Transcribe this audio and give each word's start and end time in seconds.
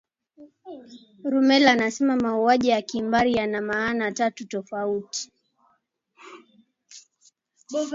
rummel 1.23 1.67
anasema 1.67 2.15
mauaji 2.15 2.69
ya 2.69 2.81
kimbari 2.81 3.33
yana 3.33 3.61
maana 3.61 4.11
tatu 4.11 4.47
tofauti 4.47 5.31